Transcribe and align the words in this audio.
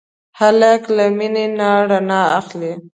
هلک 0.39 0.83
له 0.97 1.05
مینې 1.17 1.45
نه 1.57 1.69
رڼا 1.89 2.21
اخلي. 2.39 2.73